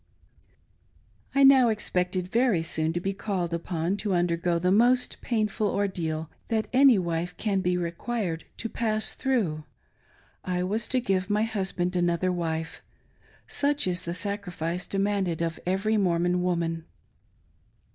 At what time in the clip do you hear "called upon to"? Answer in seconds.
3.13-4.15